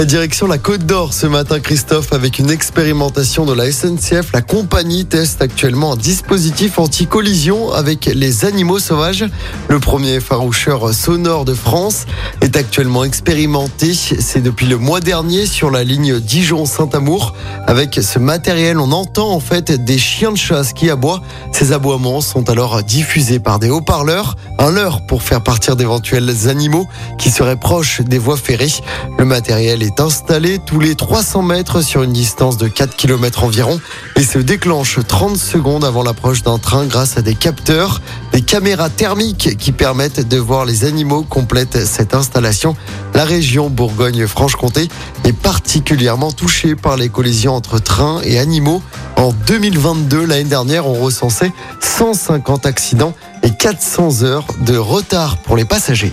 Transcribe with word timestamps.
Direction 0.00 0.48
la 0.48 0.58
Côte 0.58 0.84
d'Or 0.84 1.14
ce 1.14 1.28
matin, 1.28 1.60
Christophe, 1.60 2.12
avec 2.12 2.40
une 2.40 2.50
expérimentation 2.50 3.44
de 3.46 3.52
la 3.52 3.70
SNCF. 3.70 4.32
La 4.32 4.42
compagnie 4.42 5.04
teste 5.04 5.40
actuellement 5.40 5.92
un 5.92 5.96
dispositif 5.96 6.80
anti-collision 6.80 7.72
avec 7.72 8.06
les 8.06 8.44
animaux 8.44 8.80
sauvages. 8.80 9.24
Le 9.68 9.78
premier 9.78 10.18
faroucheur 10.18 10.92
sonore 10.92 11.44
de 11.44 11.54
France 11.54 12.06
est 12.40 12.56
actuellement 12.56 13.04
expérimenté. 13.04 13.94
C'est 13.94 14.42
depuis 14.42 14.66
le 14.66 14.76
mois 14.76 14.98
dernier 14.98 15.46
sur 15.46 15.70
la 15.70 15.84
ligne 15.84 16.18
Dijon-Saint-Amour. 16.18 17.34
Avec 17.68 17.94
ce 17.94 18.18
matériel, 18.18 18.80
on 18.80 18.90
entend 18.90 19.30
en 19.30 19.40
fait 19.40 19.70
des 19.70 19.98
chiens 19.98 20.32
de 20.32 20.36
chasse 20.36 20.72
qui 20.72 20.90
aboient. 20.90 21.22
Ces 21.52 21.70
aboiements 21.70 22.20
sont 22.20 22.50
alors 22.50 22.82
diffusés 22.82 23.38
par 23.38 23.60
des 23.60 23.70
haut-parleurs. 23.70 24.36
Un 24.58 24.72
leurre 24.72 25.06
pour 25.06 25.22
faire 25.22 25.42
partir 25.42 25.76
d'éventuels 25.76 26.48
animaux 26.48 26.88
qui 27.18 27.30
seraient 27.30 27.58
proches 27.58 28.00
des 28.00 28.18
voies 28.18 28.36
ferrées. 28.36 28.72
Le 29.16 29.24
matériel 29.24 29.81
est 29.82 30.00
installé 30.00 30.58
tous 30.58 30.80
les 30.80 30.94
300 30.94 31.42
mètres 31.42 31.82
sur 31.82 32.02
une 32.02 32.12
distance 32.12 32.56
de 32.56 32.68
4 32.68 32.96
km 32.96 33.44
environ 33.44 33.80
et 34.16 34.22
se 34.22 34.38
déclenche 34.38 34.98
30 35.06 35.36
secondes 35.36 35.84
avant 35.84 36.02
l'approche 36.02 36.42
d'un 36.42 36.58
train 36.58 36.86
grâce 36.86 37.18
à 37.18 37.22
des 37.22 37.34
capteurs, 37.34 38.00
des 38.32 38.42
caméras 38.42 38.90
thermiques 38.90 39.56
qui 39.58 39.72
permettent 39.72 40.26
de 40.26 40.36
voir 40.36 40.64
les 40.64 40.84
animaux 40.84 41.22
complètent 41.22 41.84
cette 41.84 42.14
installation. 42.14 42.76
La 43.14 43.24
région 43.24 43.70
Bourgogne-Franche-Comté 43.70 44.88
est 45.24 45.32
particulièrement 45.32 46.32
touchée 46.32 46.76
par 46.76 46.96
les 46.96 47.08
collisions 47.08 47.54
entre 47.54 47.78
trains 47.78 48.20
et 48.24 48.38
animaux. 48.38 48.82
En 49.16 49.32
2022, 49.32 50.24
l'année 50.24 50.44
dernière, 50.44 50.86
on 50.86 50.94
recensait 50.94 51.52
150 51.80 52.66
accidents 52.66 53.14
et 53.42 53.50
400 53.50 54.22
heures 54.22 54.46
de 54.60 54.76
retard 54.76 55.38
pour 55.38 55.56
les 55.56 55.64
passagers. 55.64 56.12